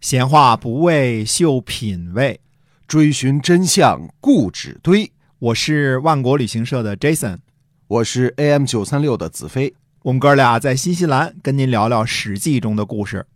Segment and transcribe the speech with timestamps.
[0.00, 2.40] 闲话不为秀品味，
[2.88, 5.12] 追寻真相固执堆。
[5.38, 7.40] 我是万国旅行社的 Jason，
[7.86, 9.74] 我是 AM 九三六的子飞。
[10.04, 13.26] 我们哥俩在新西兰跟您聊聊《史记》中的故事。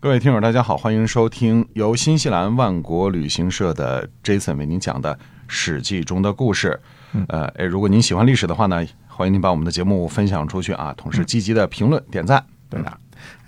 [0.00, 5.14] 各位听友，大家好，欢迎收听由新西兰万国旅行社的 Jason 为您讲的
[5.46, 6.80] 《史记》中的故事。
[7.28, 12.42] 呃，哎，如果您喜欢历史的话呢，欢迎您把我们的节目分享出去啊，同时积极的评论、点赞。
[12.70, 12.98] 对的，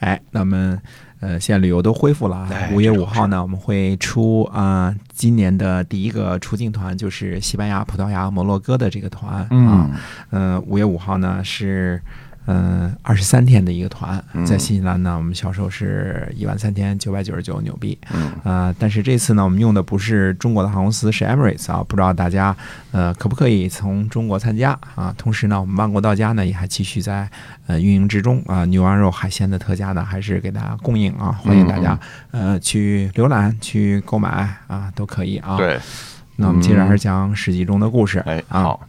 [0.01, 0.79] 哎，那么。
[1.21, 2.49] 呃，现在旅游都恢复了。
[2.73, 9.91] 五月五号呢，我们会出啊，今年的第一个出境团就是西班牙、葡萄牙、摩洛哥的这个团啊。
[10.31, 12.01] 嗯，五月五号呢是。
[12.47, 17.99] 嗯，二十三天的一个团，在新西兰呢，我们销售是一万三千九百九十九纽币。
[18.15, 22.57] 嗯，啊，但是这次呢，我们用的不是中国的航空公司，是 Emirates 啊，不知道大家
[22.93, 25.13] 呃可不可以从中国参加啊？
[25.19, 27.29] 同时呢，我们万国到家呢也还继续在
[27.67, 31.99] 呃运营之中啊，牛羊肉、海鲜的特价呢还是给大家供应啊，欢迎大家
[32.31, 35.57] 呃去浏览、去购买啊，都可以啊。
[35.57, 35.79] 对，
[36.37, 38.21] 那我们接着还是讲史记中的故事。
[38.21, 38.87] 哎，好。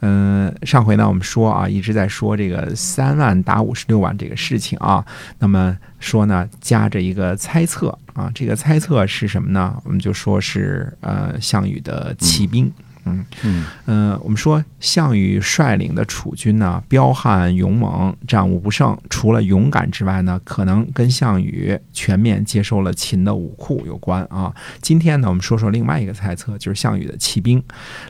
[0.00, 5.04] 嗯，上回呢，我们说啊，一直在说这个三万打五十六万这个事情啊，
[5.38, 9.80] 那么说呢，夹着一个猜测啊，这个猜测是什么呢？
[9.84, 12.72] 我们就说是呃，项羽的骑兵。
[13.04, 18.96] 嗯嗯呃，我们说项羽率领的楚军呢，彪悍勇猛，战无不胜。
[19.10, 24.54] 除了勇敢之外呢，可能跟项羽全面接受了秦的武库有关啊。
[24.80, 27.62] 今天呢，我们说说另外一个猜测，就是项羽的骑兵。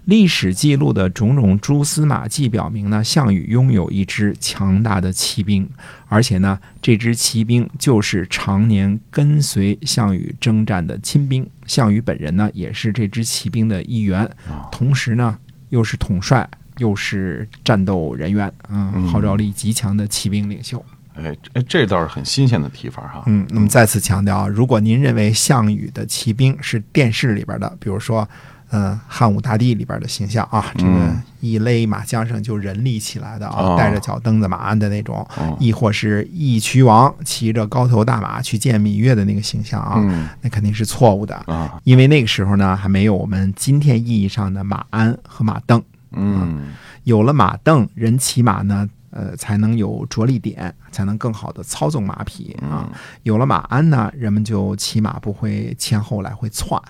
[0.04, 5.68] 历史记录的种种蛛丝马迹表明呢，项羽拥有一支强大的骑兵。
[6.06, 14.28] 而且呢，这支骑兵就是常年跟随项羽征战的亲兵，项羽本人呢也是这支骑兵的一员，
[14.70, 16.48] 同时呢又是统帅，
[16.78, 20.84] 又是战斗人员，嗯，号召力极强的骑兵领袖。
[21.14, 23.22] 哎哎，这倒是很新鲜的提法哈。
[23.26, 28.28] 嗯，那么再次强调，如果您认为项羽的骑兵是电视里边的，比如说。
[28.74, 35.24] 嗯，汉武大帝里边的形象啊，这个一勒马缰绳就人立起来的啊，带着脚蹬子马鞍的那种，
[35.60, 40.02] 亦或是义渠王骑着高头大马去见芈月的那个形象啊，
[40.40, 41.36] 那肯定是错误的。
[41.46, 45.80] 啊，因为那个时候呢，还没有我们今天意义上的马鞍和马镫。
[46.10, 46.72] 嗯，
[47.04, 48.88] 有了马镫，人骑马呢。
[49.14, 52.90] 呃，才能有着力点，才能更好的操纵马匹啊。
[53.22, 56.80] 有了马鞍呢，人们就骑马不会前后来回窜，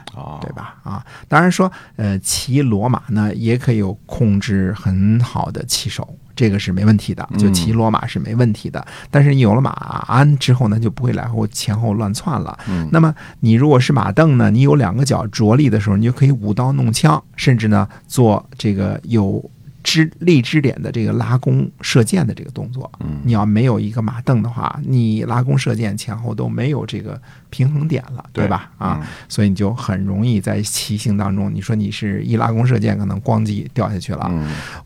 [0.41, 0.77] 对吧？
[0.83, 7.29] 啊，当然说，呃，骑骡马呢，也可以有控制很好的骑手，这个是没问题的。
[7.37, 8.83] 就骑骡马是没问题的。
[9.11, 9.71] 但是你有了马
[10.09, 12.59] 鞍之后呢，就不会来回前后乱窜了。
[12.91, 19.51] 那么你如果是马镫呢，你有两个脚着力的时候，你就可以舞刀弄枪，甚至呢做这个有。
[19.85, 22.91] 支立支点的这个拉弓射箭的这个动作，
[23.23, 28.73] 你要没有一个马镫的话，你拉弓射箭前后都没有这个平衡点了，对吧？
[28.79, 34.29] 啊，所以你就很容易在骑行当中，你说你是一拉弓射箭，可能咣叽掉下去了。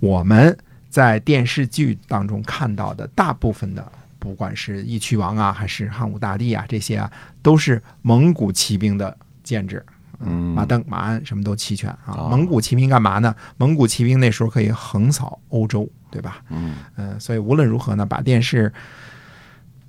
[0.01, 0.55] 我们
[0.91, 7.09] 在电视剧当中看到的大部分的，不管是义渠王啊，还是汉武大帝啊，这些啊，
[7.41, 9.85] 都是蒙古骑兵的建制。
[10.21, 12.29] 嗯，马镫、马鞍什么都齐全啊！
[12.31, 13.35] 蒙古骑兵干嘛呢？
[13.57, 16.43] 蒙古骑兵那时候可以横扫欧洲，对吧？
[16.51, 18.73] 嗯嗯，所以无论如何呢，把电视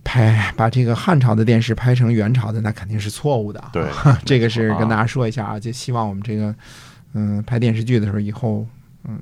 [0.03, 3.63] 拍，把这个汉朝的电视拍成元朝的，那肯定是错误的。
[3.73, 3.85] 对，
[4.25, 6.53] 这个是跟大家说一下啊，就希望我们这个
[7.13, 8.65] 嗯拍电视剧的时候以后
[9.05, 9.19] 嗯。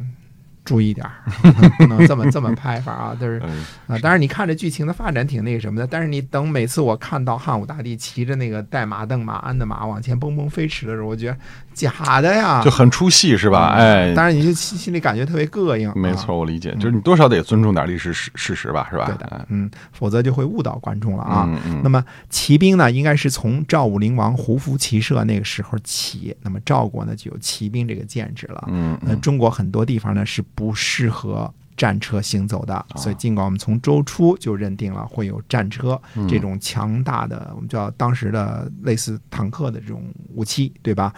[0.67, 1.23] 注意点儿，
[1.79, 3.15] 不能这么这么拍法啊！
[3.19, 3.41] 就是
[3.87, 11.37] 啊，当然你看这剧情的发展挺那个什么的，但是你等每次我看到汉武大帝骑着那个带马镫马鞍的马往前蹦蹦飞驰的时候，我觉得
[11.73, 13.75] 假的呀，就很出戏是吧？
[13.77, 15.89] 哎，当然你就心心里感觉特别膈应。
[15.95, 19.05] 没错，我理解，就是你多少得尊重点历史事事实吧，是吧？
[19.05, 21.47] 对的，嗯，否则就会误导观众了啊。
[21.81, 28.65] 那么骑兵呢，应该是从赵武灵王胡服骑射那个时候起，那么赵国呢就有骑兵这个建制了。
[28.67, 30.43] 嗯，那中国很多地方呢是。
[30.57, 40.03] 不适合战车行走的，所以尽管我们从周初就认定了会有战车这种强大的，我们叫当时的类似坦克的这种
[40.33, 41.13] 武器，对吧？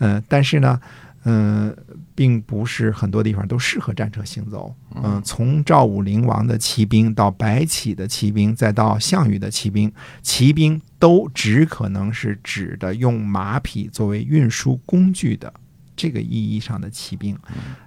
[0.00, 0.78] 嗯，但是呢，
[1.24, 1.74] 嗯，
[2.14, 4.74] 并不是很多地方都适合战车行走。
[5.02, 9.90] 嗯，从赵武灵王的骑兵到白起的骑兵，再到项羽的骑兵，
[10.20, 15.50] 骑兵都只可能是指的用马匹作为运输工具的
[15.96, 17.34] 这个意义上的骑兵，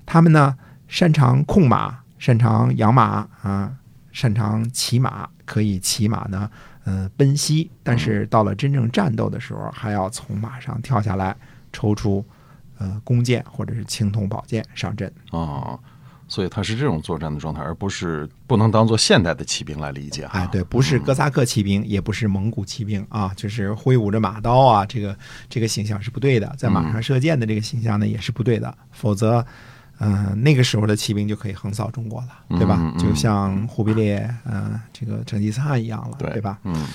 [0.07, 0.57] 他们呢？
[0.87, 3.71] 擅长控马，擅长养马啊，
[4.11, 6.49] 擅长骑马，可以骑马呢，
[6.83, 7.69] 呃，奔袭。
[7.83, 11.35] 但是到了真正战斗的时候，还要从马上跳下来，
[11.73, 12.23] 抽出
[12.77, 15.11] 呃弓箭或者是青铜宝剑上阵。
[15.31, 15.79] 哦，
[16.27, 20.39] 所以他是这种作战的状态，而不是不能当做现代的骑兵来理解哈。
[20.39, 25.17] 哎，对，不是哥萨克骑兵，也不是蒙古骑兵啊，就是挥舞着马刀啊，这个
[25.49, 29.45] 这个形象是不对的，在马上射箭的这个形象呢也是不对的，否则，
[29.99, 32.77] 嗯、那个时候的骑兵就可以横扫中国了，对吧？
[32.79, 36.57] 嗯嗯就像忽必烈，嗯、这个成吉思汗一样了，对吧？
[36.63, 36.85] 嗯，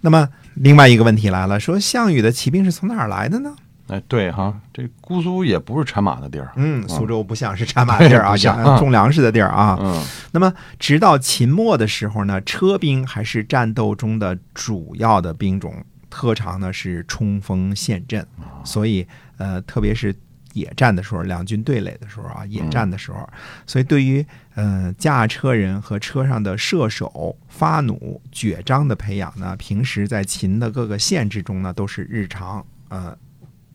[0.00, 3.54] 那么另外一个问题来了，说项羽的骑兵是从哪儿来的呢？
[3.88, 6.50] 哎，对哈，这姑苏也不是产马的地儿。
[6.56, 9.78] 嗯，苏州不像是产马的地儿啊， 不像养种粮食的地儿啊。
[9.80, 10.02] 嗯
[10.32, 18.26] 那么，直到秦末的时候呢，车兵还是战斗中的主要的兵种，特长呢是冲锋陷阵，
[18.64, 19.06] 所以
[19.38, 20.12] 呃，特别是
[20.56, 23.28] 野战的时候，两军对垒的时候啊，野战的时候，
[23.66, 24.24] 所以对于
[24.54, 33.16] 呃驾车人和车上的射手、发弩、绝章的培养呢，平时在秦的各个县之中呢，都是日常呃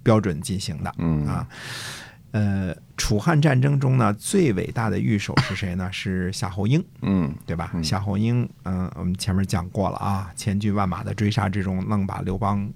[0.02, 0.92] 标准进行的。
[0.98, 1.48] 嗯啊，
[2.32, 5.88] 呃，楚汉战争中呢，最伟大的御手是谁呢？
[5.92, 7.70] 是夏侯婴，嗯对吧？
[7.74, 12.68] 嗯夏侯婴，嗯、我们前面讲过了啊，千军万马的追杀之中，愣把刘邦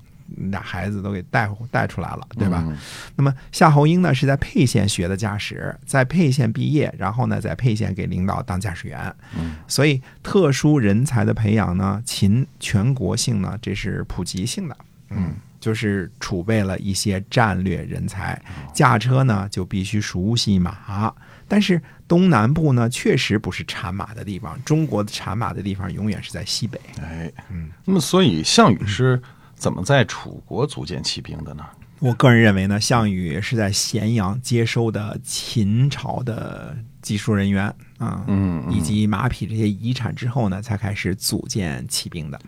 [0.49, 2.63] 俩孩子都给带带出来了，对吧？
[2.67, 2.77] 嗯
[3.15, 9.15] 那么夏侯婴呢，是在沛县学的驾驶，在沛县毕业，然后呢，在沛县给领导当驾驶员。
[9.37, 14.77] 嗯所以特殊人才的培养呢，秦全国性呢，这是普及性的，
[15.09, 18.39] 嗯，就是储备了一些战略人才。
[18.73, 21.13] 驾车呢，就必须熟悉马，
[21.47, 26.79] 但是东南部呢，确实不是产马的地方，中国的产马的地方永远是在西北。
[27.01, 29.21] 哎，嗯，那么所以项羽是
[29.55, 31.63] 怎么在楚国组建骑兵的呢？
[31.99, 37.65] 我个人认为呢，项羽是在咸阳接收的秦朝的技术人员
[37.97, 42.39] 啊，嗯，嗯以及马匹这些遗产之后呢，才开始组建骑兵的。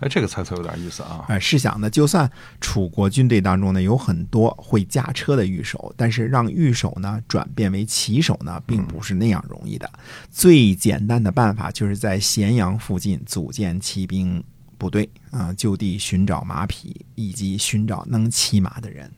[0.00, 1.24] 哎，这个猜测有点意思啊。
[1.28, 9.90] 呃，试想呢，就算楚国军队当中呢有很多会驾车的御手，但是让御手呢转变为骑手呢，并不是那样容易的。
[10.30, 14.42] 最简单的办法就是在咸阳附近组建骑兵
[14.82, 19.08] 部队啊、就地寻找马匹以及寻找能骑马的人。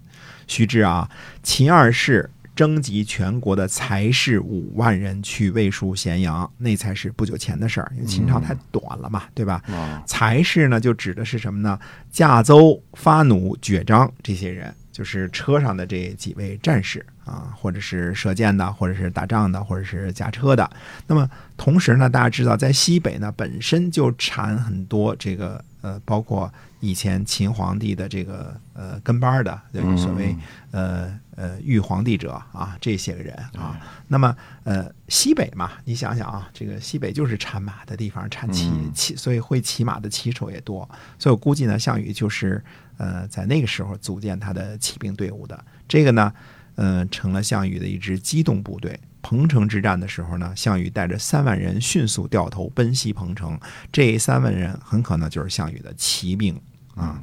[0.46, 1.08] 须知啊，
[1.42, 9.62] 秦二世征集全国的才士五万人去卫戍咸阳，那才是不久前的事儿，因为秦朝太短了嘛，对吧？
[9.66, 11.78] 啊，才士呢，就指的是什么呢？
[12.12, 20.68] 驾邹、发弩、绝章这些人，就是车上的这几位战士啊，或者是射箭的，或者是打仗的，或者是驾车的。
[21.06, 30.36] 那么同时呢，大家知道，在西北呢，本身就产很多这个呃，包括以前秦皇帝的这个呃跟班儿的，就是所谓
[30.70, 33.78] 呃呃玉皇帝者啊，这些个人啊。
[34.08, 40.88] 那么呃，西北嘛，你想想啊，这个西北就是产马的地方，产骑嗯骑，所以会骑马的骑手也多。
[41.18, 42.62] 所以我估计呢，项羽就是
[42.98, 45.64] 呃在那个时候组建他的骑兵队伍的。
[45.86, 46.32] 这个呢，
[46.76, 48.98] 呃，成了项羽的一支机动部队。
[49.22, 53.58] 彭城之战的时候呢，项羽带着三万人迅速掉头奔袭彭城，
[53.90, 56.60] 这三万人很可能就是项羽的骑兵
[56.94, 57.22] 啊。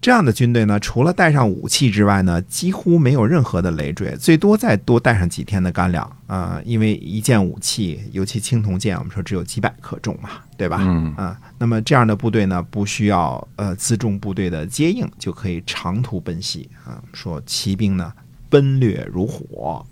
[0.00, 10.78] 这样的军队呢，除了带上武器之外呢，几乎没有任何的累赘，最多再多带上几天的干粮啊、呃因为一件武器，尤其青铜剑，我们说只有几百克重嘛，对吧？
[10.82, 17.02] 嗯啊，那么这样的部队呢，不需要呃辎重部队的接应，就可以长途奔袭啊。
[17.12, 18.12] 说骑兵呢，
[18.48, 19.84] 奔掠如火，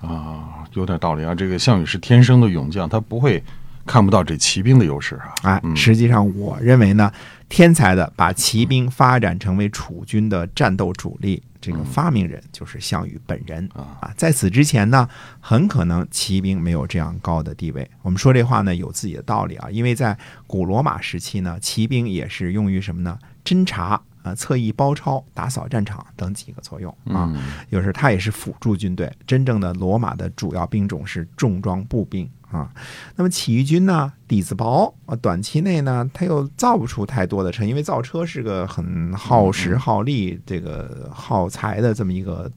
[0.00, 1.34] 啊，有点道理啊。
[1.34, 3.42] 这个项羽是天生的勇将，他不会
[3.86, 5.34] 看不到这骑兵的优势啊。
[5.42, 7.12] 哎，嗯实际上我认为呢，
[7.48, 14.12] 天才的把骑兵发展成为楚军的战斗主力，这个发明人就是项羽本人啊啊。
[14.16, 15.08] 在此之前呢，
[15.40, 17.88] 很可能骑兵没有这样高的地位。
[18.02, 23.18] 我们说这话呢，有自己的道理啊，因为在古罗马时期呢，骑兵也是用于什么呢？
[23.44, 24.00] 侦察。
[24.24, 27.30] 啊，侧翼包抄、打扫战场等几个作用啊。
[27.32, 27.36] 嗯
[27.68, 29.12] 有时它也是辅助军队。
[29.26, 32.72] 真正的罗马的主要兵种是重装步兵啊。
[33.14, 42.50] 那么起义军呢，底子薄啊，短期内呢，它又造不出太多的车，因为造车是个很耗时耗力、这个耗材的这么一个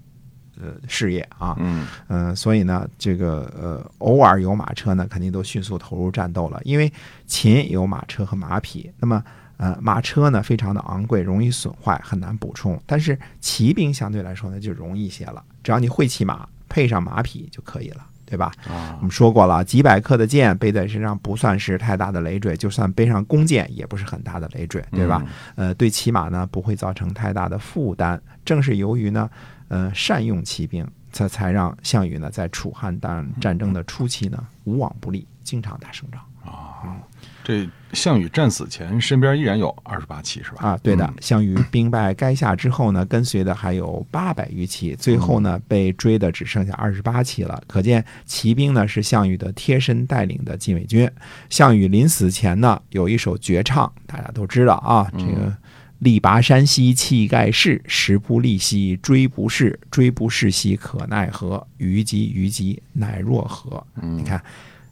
[0.59, 1.55] 呃事业啊。
[1.59, 6.91] 嗯嗯、所以呢，这个呃，偶尔有马车呢，肯定都迅速投入战斗了，因为
[7.25, 9.21] 秦有马车和马匹，那么
[9.57, 18.05] 呃，马车呢非常的昂贵，容易损坏，很难补充，但是骑兵相对来说呢就容易一些了，只要你会骑马，配上马匹就可以了。
[18.29, 18.51] 对吧？
[18.67, 25.23] 啊我们说过了，几百克的剑背在身上不算是太大的累赘，就算背上弓箭也不是很大的累赘，对吧？
[25.55, 28.21] 呃，对骑马呢不会造成太大的负担。
[28.43, 29.29] 正是由于呢，
[29.69, 30.85] 呃，善用骑兵，
[31.17, 36.95] 这才让项羽呢在楚汉战战争的初期呢无往不利，经常打胜仗啊。
[37.43, 40.57] 这项羽战死前身边依然有二十八骑是吧？
[40.67, 41.11] 啊，对的。
[41.21, 47.59] 项羽兵败垓下之后呢，跟随的还有八百余骑，最后呢被追的只剩下二十八骑了。
[47.65, 51.09] 可见骑兵呢是项羽的贴身带领的禁卫军。
[51.49, 55.51] 项羽临死前呢有一首绝唱，大家都知道啊，这个
[55.99, 61.65] “力拔山兮气盖世，时不利兮骓不逝，骓不逝兮可奈何？
[61.77, 64.41] 虞姬虞姬乃若何？”你看，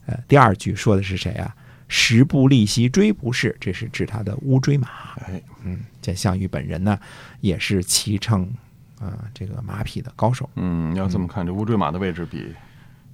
[0.08, 1.56] 呃，第二句说的是谁啊？
[1.88, 4.88] 时不利兮骓不逝，这是指他的乌骓马。
[5.28, 7.00] 哎，嗯，这项羽本人呢，
[7.42, 8.52] 也是骑乘
[9.00, 10.50] 啊这个马匹的高手。
[10.56, 12.48] 嗯，要这么看，这乌骓马的位置比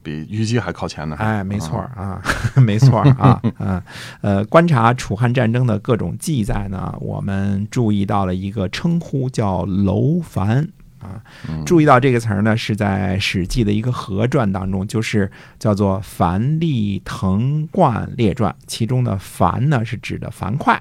[0.03, 1.15] 比虞姬还靠前呢。
[1.19, 2.21] 哎，没错啊，
[2.61, 3.81] 没错啊，嗯，
[4.21, 10.67] 呃，观察楚汉战争的各种记载呢，我们注意到了一个称呼叫楼烦。
[10.99, 11.19] 啊，
[11.65, 20.79] 注意到这个词儿呢，是在《史记》的一个合传当中，就是叫做《樊立滕冠列传》，其中的“樊”呢是指的樊哙，“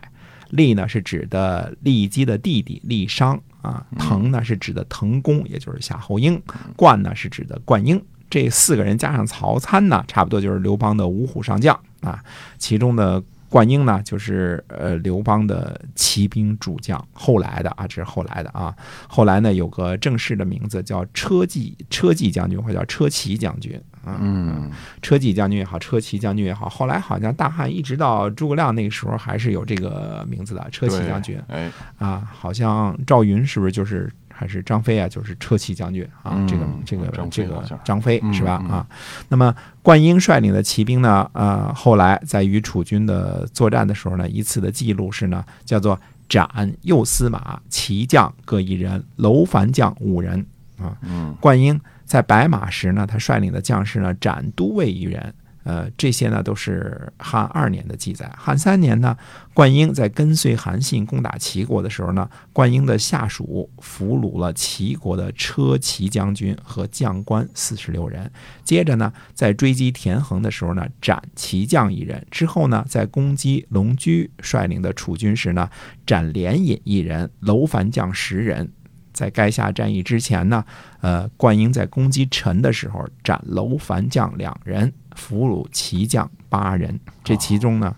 [0.51, 6.39] 立”呢是指的骊姬的弟弟郦商啊，“滕”呢是指的滕公，也就是夏侯婴
[6.77, 7.99] ，“冠”呢是指的冠英。
[8.31, 12.23] 这四个人加上曹参呢，差不多就是刘邦的五虎上将啊，
[12.57, 13.23] 其中的。
[13.51, 18.73] 灌婴呢，就是呃刘邦的骑兵主将，后来的啊，这是后来的啊。
[19.09, 24.19] 后来呢，有个正式的名字叫车骑车骑将军，或叫车骑将军啊。
[24.21, 24.71] 嗯，
[25.03, 31.37] 车骑将军也好，车骑将军也好，后来好像大汉一直到诸葛亮那个时候，还是有这个名字的车骑将军。
[31.49, 31.69] 哎，
[31.99, 34.09] 啊，好像赵云是不是就是？
[34.41, 38.55] 还是张飞啊，就是车骑将军啊，这个这个这个张飞是吧？
[38.71, 38.87] 啊，
[39.29, 46.49] 那么灌婴率领的骑兵呢，呃，后来在与楚军的作战的时候呢，一次的记录是呢，叫做斩
[46.81, 50.47] 右司马、骑将各一人，楼烦将五人
[50.79, 50.97] 啊。
[51.39, 55.35] 灌婴在白马时呢，他率领的将士呢，斩都尉一人。
[55.63, 58.31] 呃，这些呢都是汉二年的记载。
[58.37, 59.17] 汉三年呢，
[59.53, 68.31] 灌婴在跟随韩信攻打齐国的时候呢，灌婴的下属俘虏了齐国的车骑将军和将官四十六人。
[68.65, 72.27] 接着呢，在追击田横的时候呢，斩骑将一人。
[72.31, 75.69] 之后呢，在攻击龙驹率领的楚军时呢，
[76.07, 78.73] 斩连尹一人，楼烦将十人。
[79.21, 80.65] 在垓下战役之前呢，
[81.01, 84.91] 呃，灌婴在攻击陈的时候斩楼烦将两人。
[85.17, 87.95] 俘虏骑将八人，这其中呢，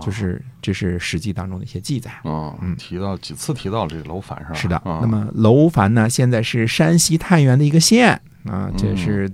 [0.00, 2.10] 就是这是《史记》当中的一些记载。
[2.24, 4.54] 嗯，提到几次提到这个楼烦是吧？
[4.54, 4.80] 是的。
[5.02, 9.30] 那么楼烦呢，现在是山西太原的一个县啊，这是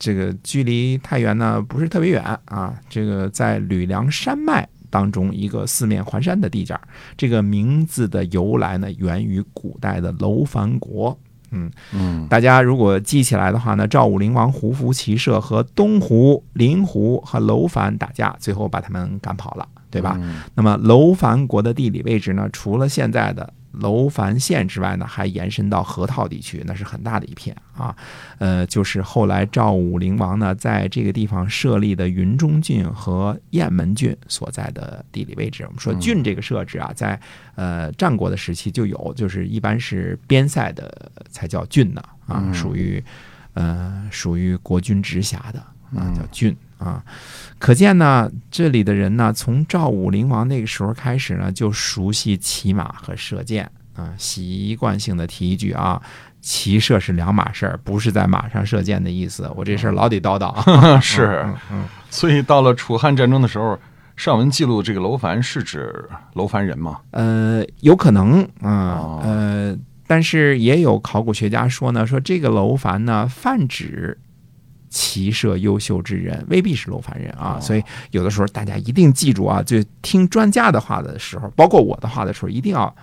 [0.00, 2.74] 这个距离太原呢不是特别远啊。
[2.88, 6.78] 这个在吕梁山脉当中一个四面环山的地界
[7.16, 11.18] 这个名字的由来呢，源于古代的楼烦国。
[11.50, 20.20] 嗯嗯，大家如果记起来的话呢，赵武灵王胡服骑射和东胡、林胡和楼烦打架，最后把他们赶跑了，对吧？
[20.54, 23.54] 那么楼烦国的地理位置呢，除了现在的。
[23.72, 27.94] 楼烦县之外呢，还延伸到河套地区，那是很大的一片啊。
[28.38, 35.64] 呃，就是后来赵武灵王呢，在这个地方设立的云中郡和雁门郡所在的地理位置。
[35.64, 37.20] 我们说郡这个设置啊，在
[37.54, 43.02] 呃战国的时期就有，就是一般是边塞的才叫郡呢啊，属于
[43.54, 45.58] 呃属于国君直辖的
[45.94, 46.56] 啊，叫郡。
[46.78, 47.02] 啊，
[47.58, 56.00] 可见呢，这里的人呢，从赵武灵王那个时候开始呢，就熟悉骑马和射箭啊，习惯性的提一句啊，
[56.40, 59.50] 骑射是两码事儿，不是在马上射箭的意思。
[59.56, 60.54] 我这事儿老得叨叨。
[61.02, 61.44] 是，
[62.10, 63.76] 所以到了楚汉战争的时候，
[64.14, 67.00] 上文记录这个楼烦是指楼烦人吗？
[67.10, 74.16] 呃，有可能啊，呃，但是也有考古学家说呢，说这个楼烦呢，泛指。
[74.88, 82.94] 骑射优秀之人未必是楼烦人啊，所以有的时候大家一定记住啊，就听专家的话的时候，包括我的话的时候，一定要。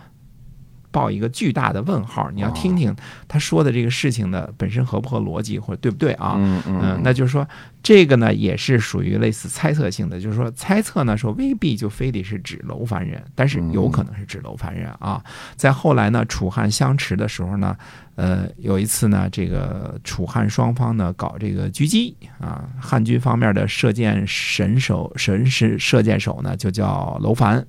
[0.95, 2.95] 报一个巨大的问号，你要听听
[3.27, 6.35] 他说的这个事情的本身合不合逻辑或者对不对啊？
[6.37, 7.45] 嗯嗯，那就是说
[7.83, 15.21] 这个呢也是属于类似猜测性的，就是说猜测呢说未必就非得是指楼烦人，但是有可能是指楼烦人啊。
[15.57, 17.75] 在后来呢楚汉相持的时候呢，
[18.15, 27.65] 呃有一次呢这个楚汉双方呢搞这个狙击啊，汉军方面的射箭神手神是射箭手呢就叫楼烦，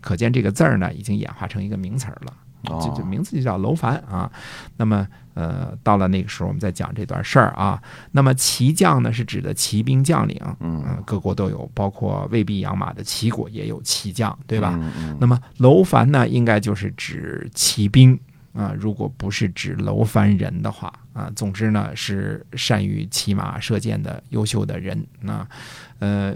[0.00, 2.32] 可见这个字儿呢已经演化成一个名词了。
[2.64, 4.30] 这这名字就叫楼烦啊，
[4.76, 7.80] 那么呃，到了那个时候，我们再讲这段事儿啊。
[8.10, 14.78] 那么骑将呢，是指的骑兵将领，嗯，各国都有，包括未必养马的齐国也有骑将，对吧？
[15.20, 18.18] 那么楼烦呢，应该就是指骑兵
[18.52, 25.46] 啊，如果不是指楼烦人的话啊，总之呢是善于骑马射箭的优秀的人啊，
[26.00, 26.34] 呃。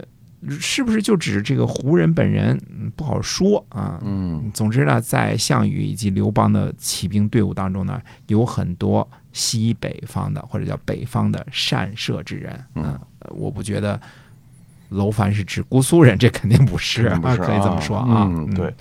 [0.50, 2.60] 是不是就指这个胡人本人？
[2.96, 4.00] 不好说啊。
[4.04, 12.64] 嗯，总之呢，在项羽以及刘邦的骑兵队伍当中呢，有很多西北方的或者叫北方的善射之人。
[12.74, 12.98] 嗯，
[13.30, 14.00] 我不觉得
[14.88, 18.28] 楼烦是指姑苏人，这肯定不是，不可以这么说啊。
[18.28, 18.74] 嗯，对。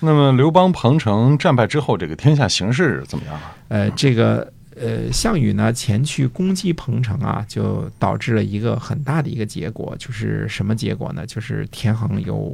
[0.00, 3.54] 那么刘邦彭城战败之后，这个天下形势怎么样啊？
[3.68, 4.50] 呃，这个。
[4.76, 11.24] 呃，项羽呢前去攻击彭城啊，就导致了一个很大的一个结果，就是什么结果呢？
[11.26, 12.52] 就是田横有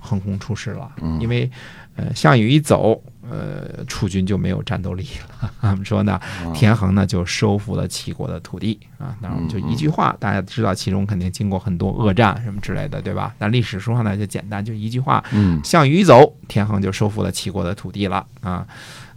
[0.00, 0.90] 横空出世了。
[1.20, 1.50] 因为
[1.94, 5.52] 呃，项羽一走，呃，楚军就没有战斗力了。
[5.60, 6.18] 我们说呢，
[6.54, 9.14] 田横呢就收复了齐国的土地啊。
[9.20, 13.34] 那我们就一句话，大家知道其中肯定经过很多恶战什么之类的，对吧？
[13.38, 15.22] 那历史书上呢就简单，就一句话：
[15.62, 18.66] 项羽一走，田横就收复了齐国的土地了啊。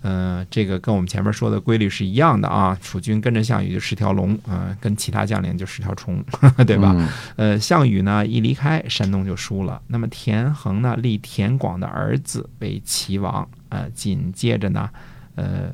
[0.07, 2.77] 嗯，这个跟我们前面说的规律是一样的啊。
[2.79, 6.23] 楚军跟着项羽就十条龙，嗯，跟其他将领就十条虫，
[6.67, 6.95] 对吧？
[7.37, 9.81] 呃，项羽呢一离开，山东就输了。
[9.87, 14.87] 那么田横呢立田广的儿子为齐王，呃，紧接着呢，
[15.33, 15.73] 呃，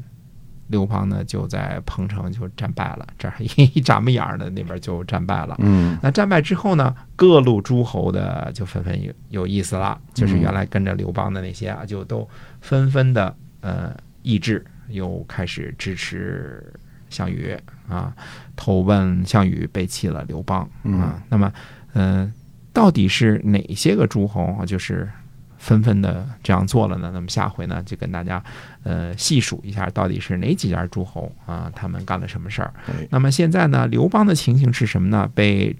[0.68, 5.58] 刘邦呢就在彭城就战败了，这儿一眨巴眼儿的那边就战败了。
[5.60, 12.26] 嗯，那战败之后呢，各路诸侯的就纷纷有有意思了，就是原来跟着刘邦的那些啊，就都
[12.62, 13.94] 纷纷的呃。
[14.22, 16.74] 意志又开始支持
[17.10, 17.58] 项羽
[17.90, 18.14] 啊，
[18.56, 21.22] 投奔项羽，背弃了刘邦啊。
[21.30, 21.52] 那么，
[21.94, 22.32] 嗯，
[22.72, 25.10] 到底是哪些个诸侯啊，就是
[25.58, 27.12] 纷纷的这样做了呢？
[27.14, 28.44] 那么下回呢，就跟大家
[28.84, 32.74] 呃细数一下，到底是哪几家诸侯啊，他们干了什么事儿？
[33.10, 35.30] 那么现在呢，刘邦的情形是什么呢？
[35.36, 35.76] 被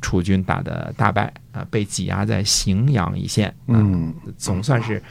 [0.00, 3.54] 楚军打的大败啊，被挤压在荥阳一线。
[3.68, 5.02] 嗯，总算是。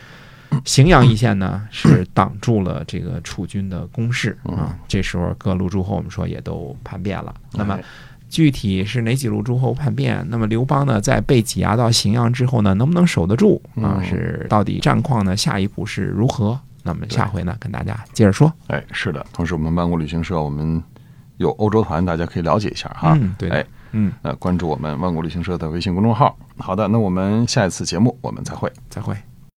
[0.65, 4.77] 荥阳一线呢，是挡住了这个楚军的攻势啊。
[4.87, 7.33] 这时候各路诸侯，我们说也都叛变了。
[7.53, 7.79] 那么
[8.29, 10.25] 具体是哪几路诸侯叛变？
[10.29, 14.01] 那么刘邦呢，在被挤压到荥阳之后呢，能不能守得住啊？
[14.03, 15.37] 是到底战况呢？
[15.37, 16.59] 下一步是如何？
[16.85, 18.51] 那么下回呢，跟大家接着说。
[18.67, 19.25] 哎，是的。
[19.31, 20.83] 同时，我们万国旅行社我们
[21.37, 23.17] 有欧洲团，大家可以了解一下哈。
[23.21, 23.49] 嗯，对。
[23.49, 26.35] 哎，嗯，呃，关注我们万国旅行社的微信公众号。
[26.57, 29.15] 好的，那我们下一次节目我们再会，再会。